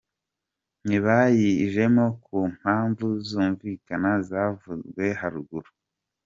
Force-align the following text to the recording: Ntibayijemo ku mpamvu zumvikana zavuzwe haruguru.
Ntibayijemo 0.85 2.05
ku 2.25 2.37
mpamvu 2.57 3.07
zumvikana 3.27 4.11
zavuzwe 4.29 5.05
haruguru. 5.19 5.69